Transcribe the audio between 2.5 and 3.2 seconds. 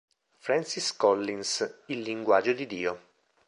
di Dio.